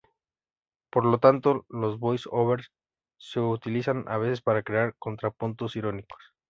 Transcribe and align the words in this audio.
Por 0.89 1.05
lo 1.05 1.19
tanto, 1.19 1.67
los 1.69 1.99
voice-overs 1.99 2.71
se 3.19 3.39
utilizan 3.39 4.05
a 4.07 4.17
veces 4.17 4.41
para 4.41 4.63
crear 4.63 4.95
contrapuntos 4.97 5.75
irónicos. 5.75 6.33